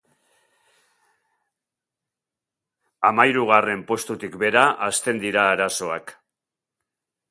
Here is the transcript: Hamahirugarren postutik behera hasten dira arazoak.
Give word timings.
Hamahirugarren 3.11 3.87
postutik 3.95 4.41
behera 4.45 4.67
hasten 4.89 5.25
dira 5.29 5.49
arazoak. 5.55 6.21